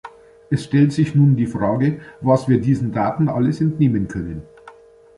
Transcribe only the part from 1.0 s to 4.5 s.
nun die Frage, was wir diesen Daten alles entnehmen können.